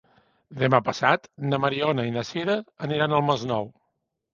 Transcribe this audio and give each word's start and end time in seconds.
Demà 0.61 0.79
passat 0.87 1.29
na 1.53 1.61
Mariona 1.67 2.09
i 2.13 2.17
na 2.19 2.27
Sira 2.33 2.59
aniran 2.91 3.19
al 3.23 3.27
Masnou. 3.33 3.75